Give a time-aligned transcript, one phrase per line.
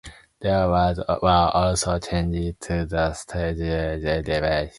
[0.39, 4.69] There were also changes to the Stargate device.